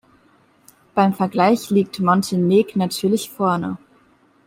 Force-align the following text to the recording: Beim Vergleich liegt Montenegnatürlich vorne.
Beim 0.95 1.13
Vergleich 1.13 1.69
liegt 1.69 1.99
Montenegnatürlich 1.99 3.29
vorne. 3.29 3.77